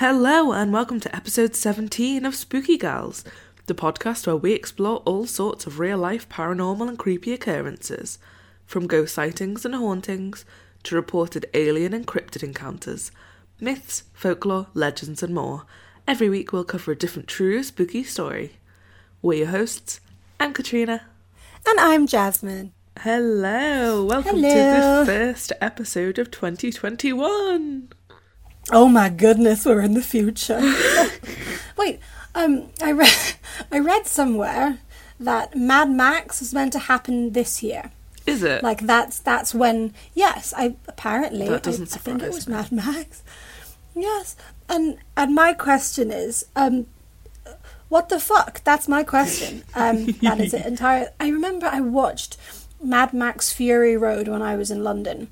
[0.00, 3.22] Hello, and welcome to episode 17 of Spooky Gals,
[3.66, 8.18] the podcast where we explore all sorts of real life paranormal and creepy occurrences,
[8.64, 10.46] from ghost sightings and hauntings
[10.84, 13.12] to reported alien and cryptid encounters,
[13.60, 15.66] myths, folklore, legends, and more.
[16.08, 18.52] Every week we'll cover a different true spooky story.
[19.20, 20.00] We're your hosts.
[20.40, 21.02] I'm Katrina.
[21.68, 22.72] And I'm Jasmine.
[23.00, 24.48] Hello, welcome Hello.
[24.48, 27.90] to the first episode of 2021.
[28.72, 30.60] Oh my goodness, we're in the future.
[31.76, 31.98] Wait,
[32.34, 33.34] um, I read,
[33.72, 34.78] I read somewhere
[35.18, 37.90] that Mad Max was meant to happen this year.
[38.26, 38.62] Is it?
[38.62, 42.54] Like that's that's when yes, I apparently That doesn't I, I think it was me.
[42.54, 43.22] Mad Max.
[43.94, 44.36] Yes,
[44.68, 46.86] and and my question is, um,
[47.88, 48.62] what the fuck?
[48.62, 49.64] That's my question.
[49.74, 51.12] Um, that is it entire.
[51.18, 52.36] I remember I watched
[52.82, 55.28] Mad Max Fury Road when I was in London,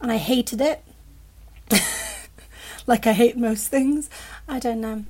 [0.00, 0.84] and I hated it.
[2.86, 4.10] like I hate most things.
[4.48, 5.04] I don't know.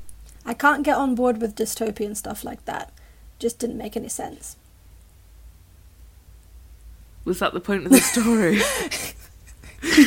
[0.45, 2.93] I can't get on board with dystopian stuff like that.
[3.39, 4.57] Just didn't make any sense.
[7.25, 8.57] Was that the point of the story?
[9.83, 10.03] was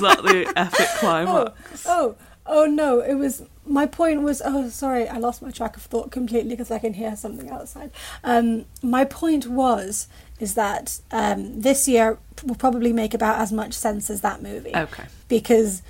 [0.00, 1.86] that the epic Oh, climax?
[1.88, 2.14] oh,
[2.46, 3.00] oh no!
[3.00, 4.42] It was my point was.
[4.44, 7.90] Oh, sorry, I lost my track of thought completely because I can hear something outside.
[8.22, 10.06] Um, my point was
[10.42, 14.72] is that um, this year will probably make about as much sense as that movie
[14.74, 15.04] Okay.
[15.28, 15.82] because,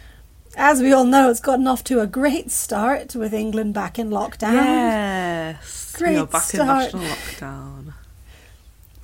[0.56, 4.10] as we all know, it's gotten off to a great start with England back in
[4.10, 4.52] lockdown.
[4.52, 5.96] Yes.
[5.98, 7.92] we are Great back in national lockdown.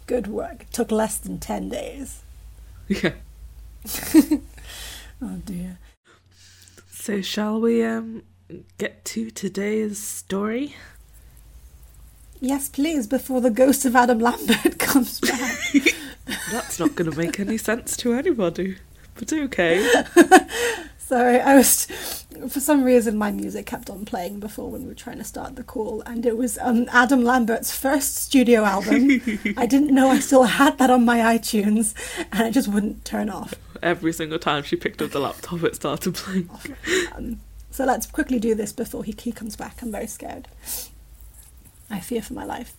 [0.06, 0.62] Good work.
[0.62, 2.20] It took less than ten days.
[2.88, 3.12] Yeah.
[5.20, 5.78] Oh dear.
[6.92, 8.22] So shall we um
[8.78, 10.76] get to today's story?
[12.40, 13.06] Yes, please.
[13.06, 15.58] Before the ghost of Adam Lambert comes back.
[16.52, 18.76] That's not going to make any sense to anybody.
[19.14, 20.04] But okay.
[20.98, 21.86] Sorry, I was
[22.50, 25.56] for some reason my music kept on playing before when we were trying to start
[25.56, 29.22] the call, and it was um, Adam Lambert's first studio album.
[29.56, 31.94] I didn't know I still had that on my iTunes,
[32.30, 33.54] and it just wouldn't turn off.
[33.82, 36.50] Every single time she picked up the laptop, it started playing.
[37.16, 39.82] Um, so let's quickly do this before he, he comes back.
[39.82, 40.46] I'm very scared.
[41.90, 42.74] I fear for my life.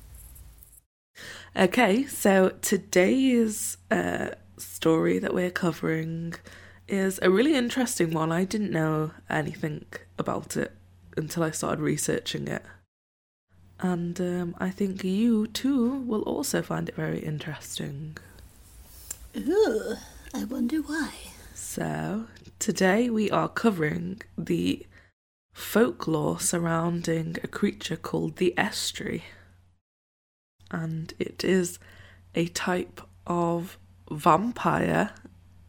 [1.55, 6.35] Okay, so today's uh, story that we're covering
[6.87, 8.31] is a really interesting one.
[8.31, 9.85] I didn't know anything
[10.17, 10.73] about it
[11.17, 12.63] until I started researching it.
[13.79, 18.17] And um, I think you too will also find it very interesting.
[19.37, 19.95] Ooh,
[20.33, 21.11] I wonder why.
[21.53, 22.25] So,
[22.57, 24.85] today we are covering the
[25.53, 29.23] folklore surrounding a creature called the estrie.
[30.71, 31.79] And it is
[32.35, 33.77] a type of
[34.11, 35.11] vampire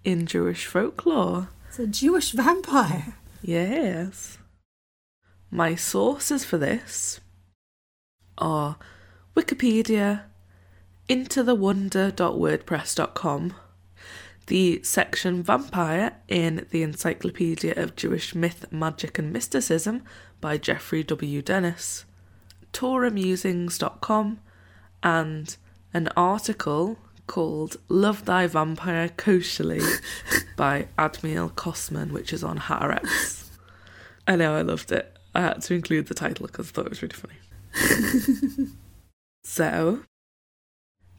[0.04, 1.48] in Jewish folklore.
[1.68, 3.14] It's a Jewish vampire.
[3.42, 4.36] Yes.
[5.50, 7.20] My sources for this
[8.38, 8.76] are
[9.34, 10.24] Wikipedia,
[11.08, 13.54] intothewonder.wordpress.com,
[14.50, 20.02] the section Vampire in the Encyclopedia of Jewish Myth, Magic and Mysticism
[20.40, 21.40] by Geoffrey W.
[21.40, 22.04] Dennis,
[22.72, 24.40] TorahMusings.com,
[25.04, 25.56] and
[25.94, 29.84] an article called Love Thy Vampire Kosherly
[30.56, 33.50] by Admiel Kosman, which is on Haaretz.
[34.26, 35.16] I know, I loved it.
[35.32, 38.66] I had to include the title because I thought it was really funny.
[39.44, 40.00] so,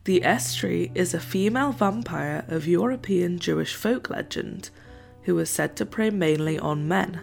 [0.04, 4.72] the Estrie is a female vampire of European Jewish folk legend
[5.24, 7.22] who is said to prey mainly on men.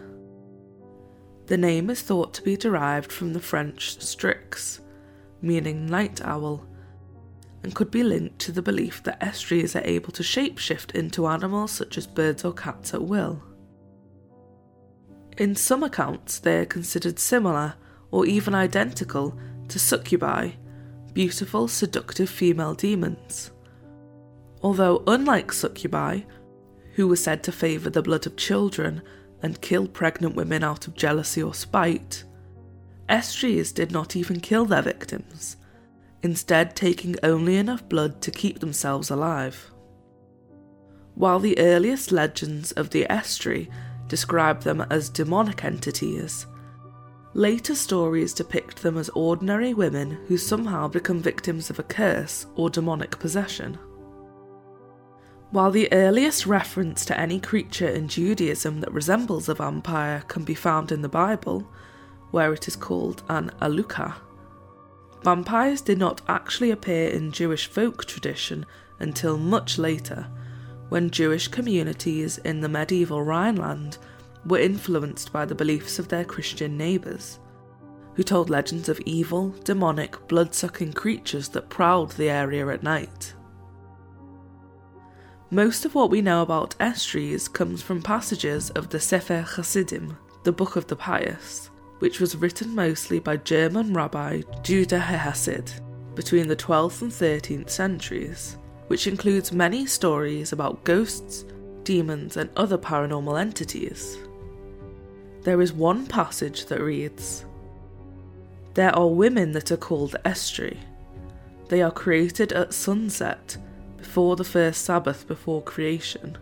[1.46, 4.80] The name is thought to be derived from the French strix,
[5.42, 6.64] meaning night owl,
[7.64, 11.72] and could be linked to the belief that estries are able to shapeshift into animals
[11.72, 13.42] such as birds or cats at will.
[15.36, 17.74] In some accounts, they are considered similar
[18.12, 19.36] or even identical
[19.66, 20.52] to succubi,
[21.18, 23.50] beautiful, seductive female demons.
[24.62, 26.20] Although, unlike succubi,
[26.94, 29.02] who were said to favour the blood of children
[29.42, 32.22] and kill pregnant women out of jealousy or spite,
[33.08, 35.56] estries did not even kill their victims,
[36.22, 39.72] instead, taking only enough blood to keep themselves alive.
[41.16, 43.68] While the earliest legends of the estrie
[44.06, 46.46] describe them as demonic entities,
[47.38, 52.68] later stories depict them as ordinary women who somehow become victims of a curse or
[52.68, 53.78] demonic possession.
[55.52, 60.56] While the earliest reference to any creature in Judaism that resembles a vampire can be
[60.56, 61.70] found in the Bible,
[62.32, 64.16] where it is called an aluka,
[65.22, 68.66] vampires did not actually appear in Jewish folk tradition
[68.98, 70.26] until much later,
[70.88, 73.98] when Jewish communities in the medieval Rhineland
[74.46, 77.38] were influenced by the beliefs of their Christian neighbours,
[78.14, 83.34] who told legends of evil, demonic, blood sucking creatures that prowled the area at night.
[85.50, 90.52] Most of what we know about Estries comes from passages of the Sefer Hasidim, the
[90.52, 91.70] Book of the Pious,
[92.00, 95.80] which was written mostly by German rabbi Judah HaHasid
[96.14, 98.56] between the 12th and 13th centuries,
[98.88, 101.44] which includes many stories about ghosts,
[101.84, 104.18] demons, and other paranormal entities.
[105.42, 107.44] There is one passage that reads
[108.74, 110.76] There are women that are called Estri.
[111.68, 113.56] They are created at sunset,
[113.98, 116.38] before the first Sabbath before creation.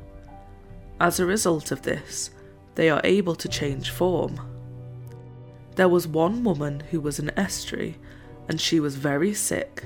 [1.00, 2.30] As a result of this,
[2.74, 4.40] they are able to change form.
[5.74, 7.96] There was one woman who was an Estri,
[8.48, 9.84] and she was very sick,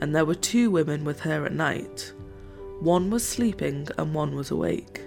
[0.00, 2.12] and there were two women with her at night.
[2.80, 5.00] One was sleeping and one was awake.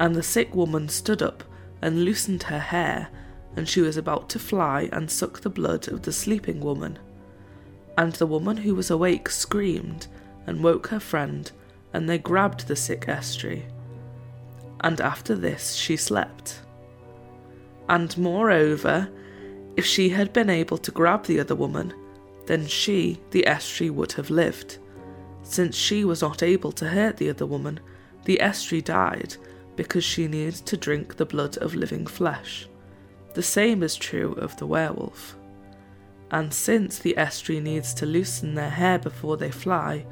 [0.00, 1.44] And the sick woman stood up
[1.84, 3.08] and loosened her hair,
[3.56, 6.98] and she was about to fly and suck the blood of the sleeping woman.
[7.98, 10.06] And the woman who was awake screamed
[10.46, 11.52] and woke her friend,
[11.92, 13.64] and they grabbed the sick Estri.
[14.80, 16.62] And after this she slept.
[17.90, 19.10] And moreover,
[19.76, 21.92] if she had been able to grab the other woman,
[22.46, 24.78] then she, the Estri, would have lived.
[25.42, 27.78] Since she was not able to hurt the other woman,
[28.24, 29.36] the Estri died
[29.76, 32.68] because she needs to drink the blood of living flesh.
[33.34, 35.36] The same is true of the werewolf.
[36.30, 40.06] And since the Estri needs to loosen their hair before they fly,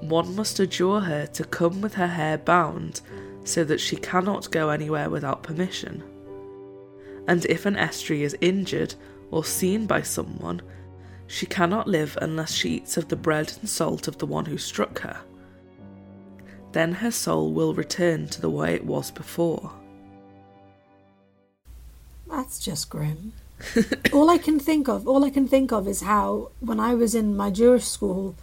[0.00, 3.00] one must adjure her to come with her hair bound
[3.44, 6.02] so that she cannot go anywhere without permission
[7.28, 8.94] and if an Estri is injured
[9.30, 10.60] or seen by someone,
[11.26, 14.58] she cannot live unless she eats of the bread and salt of the one who
[14.58, 15.20] struck her.
[16.72, 19.70] Then her soul will return to the way it was before.
[22.30, 23.32] That's just grim.
[24.12, 27.14] all I can think of, all I can think of is how when I was
[27.14, 28.34] in my Jewish school,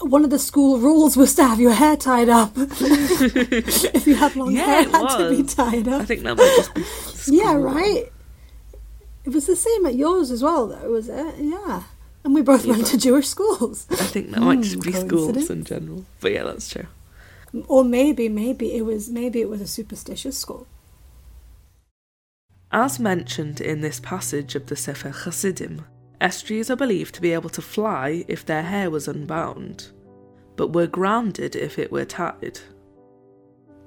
[0.00, 2.52] one of the school rules was to have your hair tied up.
[2.56, 5.54] if you had long Yeah, hair, it had to be was.
[5.54, 6.00] tied up.
[6.02, 6.82] I think that might just be.
[7.26, 8.12] Yeah, right.
[9.24, 11.34] It was the same at yours as well, though, was it?
[11.38, 11.82] Yeah.
[12.24, 13.86] And we both Yeah, went to Jewish schools.
[13.90, 16.04] I think that might just Hmm, be schools in general.
[16.20, 16.86] But yeah, that's true.
[17.66, 20.66] Or maybe, maybe it was, maybe it was a superstitious school.
[22.70, 25.86] As mentioned in this passage of the Sefer Hasidim,
[26.20, 29.88] Estries are believed to be able to fly if their hair was unbound,
[30.56, 32.60] but were grounded if it were tied.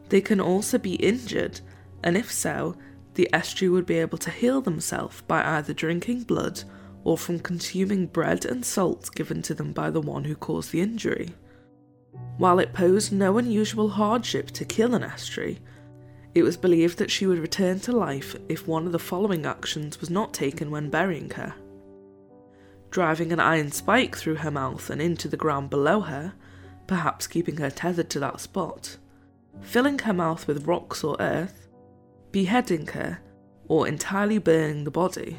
[0.10, 1.62] They can also be injured,
[2.04, 2.76] and if so,
[3.14, 6.64] the Estri would be able to heal themselves by either drinking blood
[7.04, 10.82] or from consuming bread and salt given to them by the one who caused the
[10.82, 11.36] injury.
[12.38, 15.60] While it posed no unusual hardship to kill an Estri,
[16.34, 20.00] it was believed that she would return to life if one of the following actions
[20.00, 21.54] was not taken when burying her
[22.92, 26.34] driving an iron spike through her mouth and into the ground below her,
[26.88, 28.98] perhaps keeping her tethered to that spot,
[29.62, 31.68] filling her mouth with rocks or earth,
[32.32, 33.20] beheading her,
[33.68, 35.38] or entirely burning the body.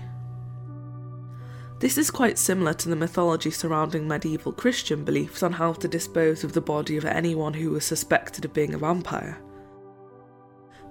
[1.82, 6.44] This is quite similar to the mythology surrounding medieval Christian beliefs on how to dispose
[6.44, 9.36] of the body of anyone who was suspected of being a vampire.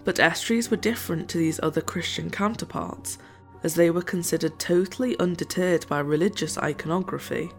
[0.03, 3.19] But Estries were different to these other Christian counterparts,
[3.63, 7.49] as they were considered totally undeterred by religious iconography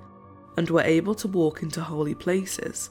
[0.58, 2.90] and were able to walk into holy places,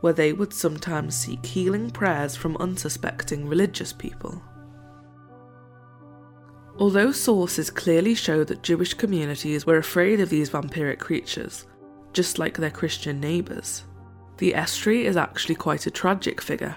[0.00, 4.42] where they would sometimes seek healing prayers from unsuspecting religious people.
[6.78, 11.66] Although sources clearly show that Jewish communities were afraid of these vampiric creatures,
[12.12, 13.84] just like their Christian neighbours,
[14.38, 16.76] the Estri is actually quite a tragic figure,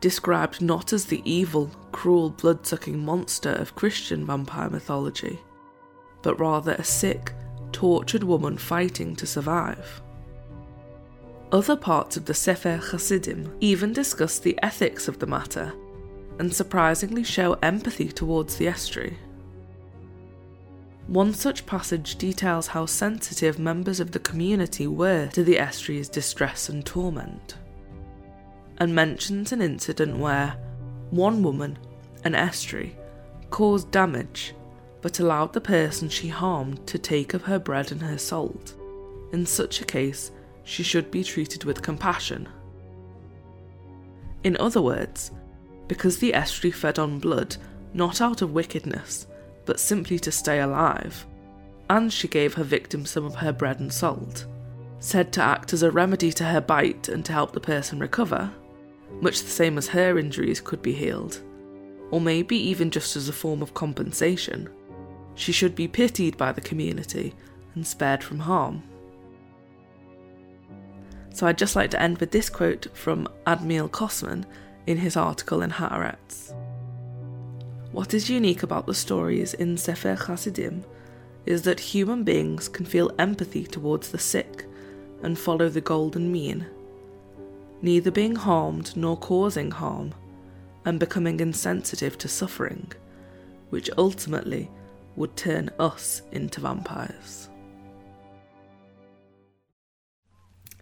[0.00, 5.38] described not as the evil, cruel, blood sucking monster of Christian vampire mythology,
[6.22, 7.32] but rather a sick,
[7.70, 10.02] tortured woman fighting to survive.
[11.52, 15.72] Other parts of the Sefer Hasidim even discuss the ethics of the matter
[16.40, 19.14] and surprisingly show empathy towards the Estri.
[21.06, 26.68] One such passage details how sensitive members of the community were to the Estri's distress
[26.68, 27.56] and torment,
[28.78, 30.56] and mentions an incident where
[31.10, 31.78] one woman,
[32.24, 32.94] an Estri,
[33.50, 34.54] caused damage
[35.04, 38.74] but allowed the person she harmed to take of her bread and her salt.
[39.32, 40.30] In such a case,
[40.62, 42.48] she should be treated with compassion.
[44.44, 45.30] In other words,
[45.88, 47.54] because the Estri fed on blood
[47.92, 49.26] not out of wickedness,
[49.66, 51.26] but simply to stay alive,
[51.90, 54.46] and she gave her victim some of her bread and salt,
[54.98, 58.50] said to act as a remedy to her bite and to help the person recover,
[59.20, 61.40] much the same as her injuries could be healed.
[62.10, 64.68] or maybe even just as a form of compensation.
[65.34, 67.34] She should be pitied by the community
[67.74, 68.84] and spared from harm.
[71.32, 74.44] So I'd just like to end with this quote from Admiel Kosman
[74.86, 76.54] in his article in Haaretz.
[77.94, 80.84] What is unique about the stories in Sefer Chassidim
[81.46, 84.66] is that human beings can feel empathy towards the sick
[85.22, 86.66] and follow the golden mean,
[87.82, 90.12] neither being harmed nor causing harm,
[90.84, 92.90] and becoming insensitive to suffering,
[93.70, 94.68] which ultimately
[95.14, 97.48] would turn us into vampires.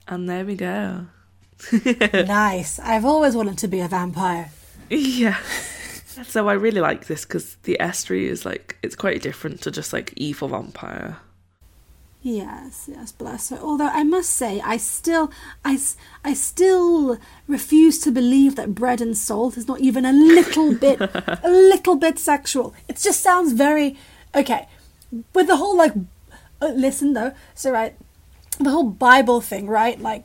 [0.09, 1.09] And there we go.
[2.15, 2.79] nice.
[2.79, 4.51] I've always wanted to be a vampire.
[4.89, 5.37] Yeah.
[6.25, 9.93] So I really like this because the estrie is like it's quite different to just
[9.93, 11.19] like evil vampire.
[12.23, 13.59] Yes, yes, bless her.
[13.59, 15.33] Although I must say, I still,
[15.65, 15.77] I,
[16.25, 21.01] I still refuse to believe that bread and salt is not even a little bit,
[21.01, 22.75] a little bit sexual.
[22.87, 23.97] It just sounds very,
[24.37, 24.69] okay.
[25.35, 25.95] With the whole like,
[26.61, 27.97] uh, listen though, so right,
[28.61, 30.01] the whole Bible thing, right?
[30.01, 30.25] Like,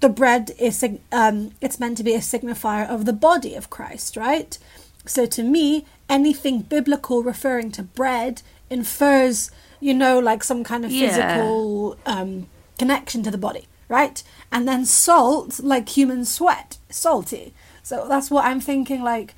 [0.00, 4.16] the bread is, um, it's meant to be a signifier of the body of Christ,
[4.16, 4.58] right?
[5.08, 10.90] So to me, anything biblical referring to bread infers, you know, like some kind of
[10.90, 11.08] Yeah.
[11.08, 12.46] physical um,
[12.78, 14.22] connection to the body, right?
[14.52, 17.54] And then salt, like human sweat, salty.
[17.82, 19.02] So that's what I'm thinking.
[19.02, 19.34] Like,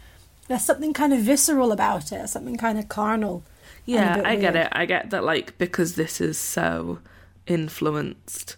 [0.49, 3.43] there's something kind of visceral about it, something kind of carnal.
[3.85, 4.67] Yeah, I get weird.
[4.67, 4.73] it.
[4.73, 6.99] I get that like because this is so
[7.47, 8.57] influenced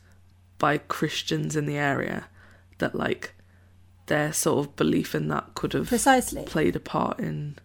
[0.58, 2.26] by Christians in the area
[2.78, 3.34] that like
[4.10, 6.42] their sort of belief in that could have Precisely.
[6.44, 7.56] played a part in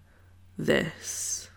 [0.58, 1.50] this.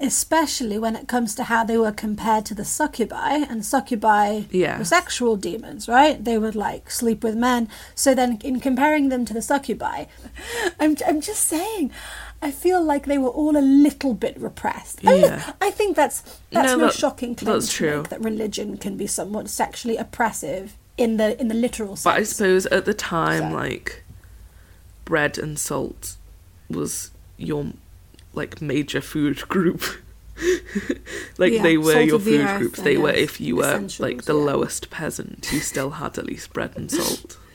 [0.00, 4.78] especially when it comes to how they were compared to the succubi and succubi Yeah.
[4.78, 9.24] were sexual demons right they would like sleep with men so then in comparing them
[9.24, 10.06] to the succubi
[10.80, 11.92] i'm, I'm just saying
[12.42, 15.52] i feel like they were all a little bit repressed I, Yeah.
[15.60, 18.02] I think that's that's No, no, that- shocking claim that's to true.
[18.10, 22.22] that religion can be somewhat sexually oppressive in the in the literal sense But I
[22.24, 24.04] suppose at the time, So- like
[25.04, 26.16] bread and salt
[26.70, 27.66] was your
[28.32, 29.82] like major food group.
[31.38, 32.80] like Yeah, they were your the food earth, groups.
[32.80, 34.44] They were if you were like the yeah.
[34.44, 37.38] lowest peasant, you still had at least bread and salt.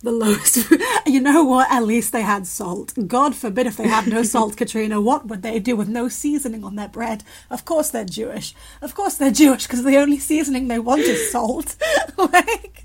[0.00, 0.70] The lowest.
[1.06, 1.70] you know what?
[1.70, 2.94] At least they had salt.
[3.08, 5.00] God forbid if they had no salt, Katrina.
[5.00, 7.24] What would they do with no seasoning on their bread?
[7.50, 8.54] Of course they're Jewish.
[8.80, 11.74] Of course they're Jewish because the only seasoning they want is salt.
[12.16, 12.84] like,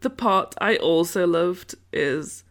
[0.00, 2.44] The part I also loved is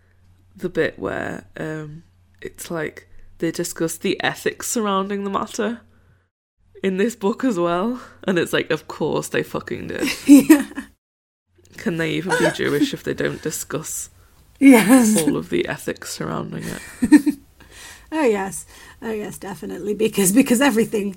[0.55, 2.03] the bit where um
[2.41, 5.81] it's like they discuss the ethics surrounding the matter
[6.84, 8.01] in this book as well.
[8.24, 10.07] And it's like, of course they fucking did.
[11.77, 14.10] Can they even be Jewish if they don't discuss
[14.60, 15.22] yes.
[15.22, 17.36] all of the ethics surrounding it?
[18.12, 18.65] Oh yes.
[19.01, 19.93] Oh yes, definitely.
[19.93, 21.15] Because because everything,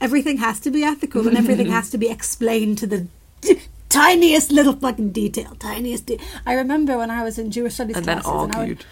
[0.00, 3.06] everything has to be ethical and everything has to be explained to the
[3.42, 5.54] d- tiniest little fucking detail.
[5.58, 6.06] Tiniest.
[6.06, 8.62] De- I remember when I was in Jewish studies And then classes, and I would,
[8.62, 8.84] argued.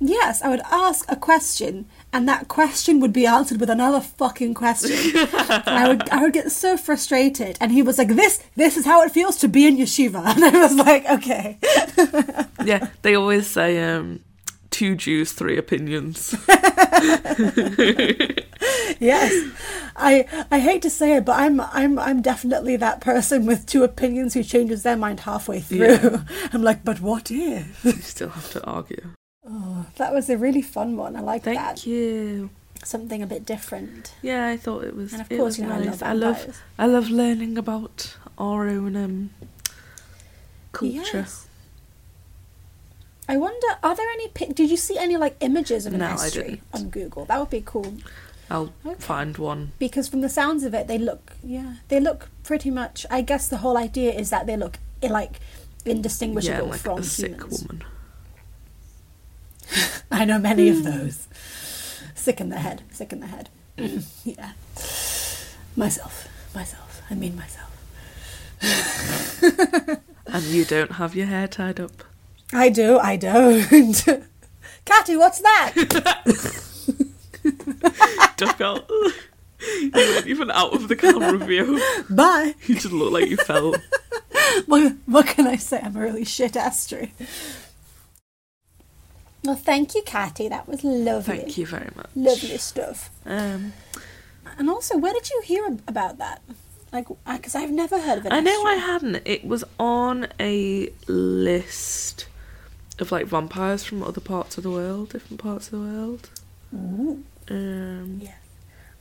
[0.00, 4.54] Yes, I would ask a question, and that question would be answered with another fucking
[4.54, 4.96] question.
[5.66, 7.58] I would, I would get so frustrated.
[7.60, 10.42] And he was like, "This, this is how it feels to be in yeshiva," and
[10.42, 11.58] I was like, "Okay."
[12.64, 14.20] Yeah, they always say um
[14.70, 16.34] two Jews, three opinions.
[18.98, 19.32] yes,
[19.94, 23.84] I, I hate to say it, but I'm, I'm, I'm definitely that person with two
[23.84, 25.86] opinions who changes their mind halfway through.
[25.86, 26.24] Yeah.
[26.52, 27.84] I'm like, but what if?
[27.84, 29.12] you still have to argue.
[29.96, 31.16] That was a really fun one.
[31.16, 31.86] I like Thank that.
[31.86, 32.50] you.
[32.84, 34.14] Something a bit different.
[34.22, 35.12] Yeah, I thought it was.
[35.12, 36.62] And of course, you know, I love I love.
[36.78, 39.30] I love learning about our own um
[40.72, 40.98] culture.
[41.24, 41.46] Yes.
[43.28, 44.28] I wonder, are there any?
[44.28, 46.60] Pic- did you see any like images of an No, I estrie didn't.
[46.74, 47.24] on Google?
[47.24, 47.94] That would be cool
[48.48, 49.00] I'll Okay.
[49.00, 49.72] find one.
[49.80, 53.04] because from the sounds of it, they look yeah, they look pretty much.
[53.10, 55.40] I guess the whole idea is that they look like
[55.84, 57.62] indistinguishable Yeah, like from a sick humans.
[57.62, 57.84] woman.
[60.16, 60.78] I know many Hmm.
[60.78, 61.28] of those.
[62.14, 62.82] Sick in the head.
[62.90, 63.50] Sick in the head.
[64.24, 64.52] yeah.
[65.76, 66.28] Myself.
[66.54, 67.02] Myself.
[67.10, 67.70] I mean myself.
[70.28, 72.02] And you don't have your hair tied up.
[72.52, 72.98] I do.
[72.98, 73.64] I don't.
[74.84, 75.72] Catty, what's that?
[78.36, 78.90] Duck out.
[79.60, 81.80] you weren't even out of the camera view.
[82.10, 82.54] Bye.
[82.66, 83.76] You just look like you fell.
[84.66, 85.80] What, what can I say?
[85.82, 87.10] I'm a really shit estrie.
[89.46, 90.48] Well, thank you, Catty.
[90.48, 91.38] That was lovely.
[91.38, 92.08] Thank you very much.
[92.14, 93.10] Lovely stuff.
[93.24, 93.72] Um,
[94.58, 96.40] And also, where did you hear about that?
[96.92, 98.32] Like, because I've never heard of it.
[98.32, 99.16] I know I hadn't.
[99.24, 102.26] It was on a list
[102.98, 106.30] of like vampires from other parts of the world, different parts of the world.
[106.74, 108.34] Ooh, Um, yes.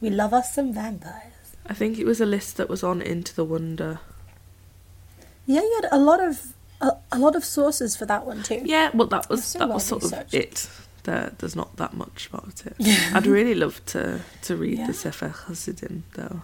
[0.01, 1.31] We love us some vampires.
[1.67, 3.99] I think it was a list that was on Into the Wonder.
[5.47, 8.61] Yeah, you had a lot of a, a lot of sources for that one too.
[8.65, 10.33] Yeah, well, that was so that well was sort researched.
[10.33, 10.69] of it.
[11.03, 12.75] There, there's not that much about it.
[12.79, 13.11] Yeah.
[13.13, 14.87] I'd really love to to read Yeah.
[14.87, 16.41] the Sefer Hasidim though.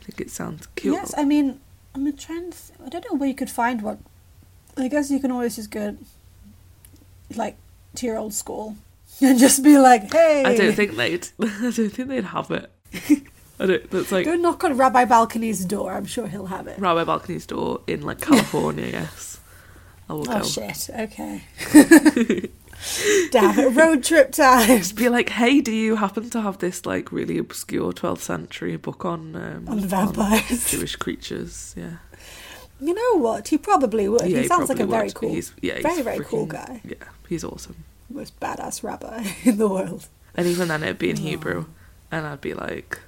[0.00, 0.92] I think it sounds cool.
[0.92, 1.60] Yes, I mean,
[1.94, 2.56] I'm trying to.
[2.58, 4.04] Th- I don't know where you could find one.
[4.76, 5.96] I guess you can always just go,
[7.34, 7.56] like,
[7.96, 8.76] to your old school
[9.20, 11.28] and just be like, "Hey." I don't think they'd.
[11.40, 12.70] I don't think they'd have it.
[13.60, 13.90] I don't.
[13.90, 15.92] That's like Go knock on Rabbi Balcony's door.
[15.92, 16.78] I'm sure he'll have it.
[16.78, 18.86] Rabbi Balcony's door in like California.
[18.86, 19.38] yes,
[20.08, 20.44] I will Oh go.
[20.44, 20.88] shit!
[20.98, 21.42] Okay.
[23.30, 23.76] Damn it!
[23.76, 24.66] Road trip time.
[24.66, 28.76] Just be like, hey, do you happen to have this like really obscure 12th century
[28.76, 30.70] book on um, On vampires.
[30.70, 31.74] Jewish creatures?
[31.76, 31.96] Yeah,
[32.80, 33.48] You know what?
[33.48, 34.26] He probably would.
[34.26, 34.40] yeah.
[34.40, 36.80] he sounds like a probably very cool, He's, yeah, he's very very cool guy.
[36.84, 36.94] Yeah,
[37.28, 37.84] he's awesome.
[38.08, 40.08] Most badass rabbi in the world.
[40.34, 41.20] And even then, it'd be in Oh.
[41.20, 41.66] Hebrew,
[42.10, 42.98] and I'd be like,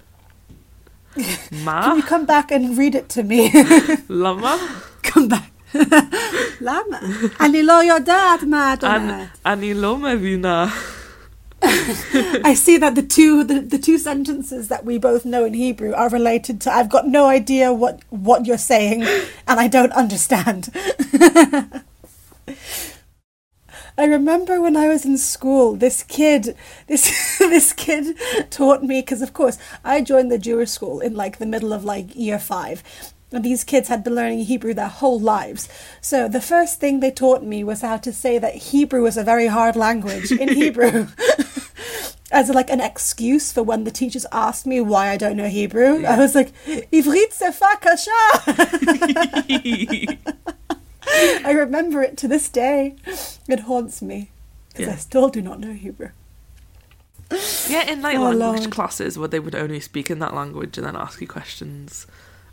[1.15, 3.51] Can Ma, you come back and read it to me?
[4.07, 4.60] lama,
[5.03, 5.51] come back.
[6.62, 6.98] למה?
[7.39, 9.27] אני לא יודעת מה את אומרת.
[9.46, 10.69] ani lo mevina.
[12.43, 15.91] I see that the two the, the two sentences that we both know in Hebrew
[15.93, 19.00] are related to I've got no idea what what you're saying
[19.48, 20.69] and I don't understand.
[23.99, 26.56] I remember when I was in school, this kid,
[26.87, 28.16] this this kid
[28.50, 31.84] taught me because of course I joined the Jewish school in like the middle of
[31.84, 32.82] like year five,
[33.30, 35.68] and these kids had been learning Hebrew their whole lives.
[36.00, 39.25] So the first thing they taught me was how to say that Hebrew was a
[39.25, 41.08] very hard language in Hebrew.
[42.32, 46.06] As like an excuse for when the teachers asked me why I don't know Hebrew,
[46.06, 48.17] I was like, "Ivrit sefa kasha."
[51.44, 52.96] I remember it to this day.
[53.48, 54.30] It haunts me
[54.68, 56.10] because I still do not know Hebrew.
[57.68, 58.70] Yeah, in like Oh, language Lord.
[58.72, 62.06] classes where they would only speak in that language and then ask you questions,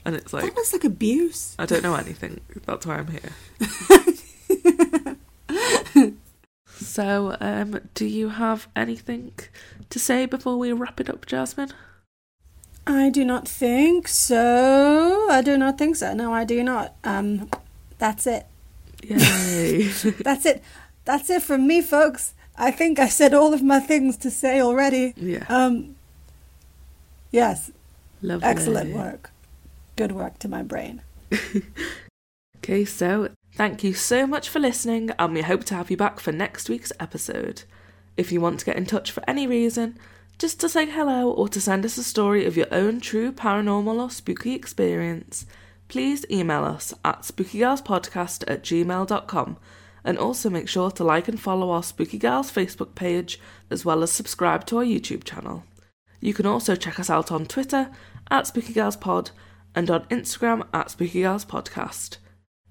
[0.06, 1.56] and it's like that was like abuse.
[1.60, 2.40] I don't know anything.
[2.66, 3.32] That's why I'm here.
[6.76, 9.34] so, um, do you have anything
[9.90, 11.72] to say before we wrap it up, Jasmine?
[12.88, 15.28] I do not think so.
[15.30, 16.14] I do not think so.
[16.14, 16.96] No, I do not.
[17.04, 17.50] Um,
[18.00, 18.46] that's it.
[19.04, 19.84] Yay!
[20.24, 20.62] That's it.
[21.06, 22.34] That's it from me, folks.
[22.58, 25.14] I think I said all of my things to say already.
[25.16, 25.96] yeah, Um,
[27.32, 27.72] yes,
[28.22, 28.46] lovely.
[28.48, 29.32] excellent work.
[29.96, 31.02] Good work to my brain.
[32.58, 36.20] Okay, so thank you so much for listening, and we hope to have you back
[36.20, 37.64] for next week's episode.
[38.18, 39.98] If you want to get in touch for any reason,
[40.38, 44.00] just to say hello or to send us a story of your own true paranormal
[44.00, 45.46] or spooky experience,
[45.90, 49.58] please email us at spookygirlspodcast at gmail.com
[50.06, 54.02] and also make sure to like and follow our Spooky Girls Facebook page as well
[54.02, 55.66] as subscribe to our YouTube channel.
[56.22, 57.92] You can also check us out on Twitter
[58.32, 59.32] at SpookyGirlsPod
[59.76, 62.18] and on Instagram at SpookyGirlsPodcast.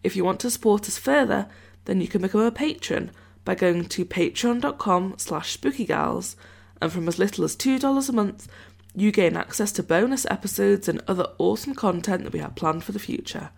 [0.03, 1.49] If you want to support us further,
[1.85, 3.11] then you can become a patron
[3.45, 6.37] by going to patreon.com slash spookygals,
[6.81, 8.47] and from as little as $2 a month,
[8.95, 12.93] you gain access to bonus episodes and other awesome content that we have planned for
[12.93, 13.51] the future.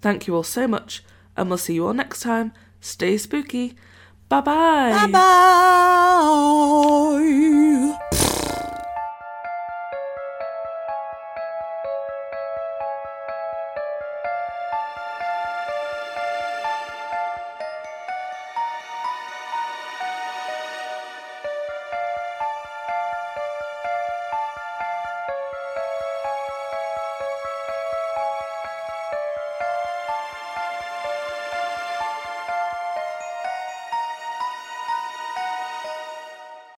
[0.00, 1.02] Thank you all so much,
[1.36, 2.52] and we'll see you all next time.
[2.80, 3.74] Stay spooky.
[4.28, 5.06] Bye bye.
[5.06, 5.12] Bye
[7.12, 7.50] bye.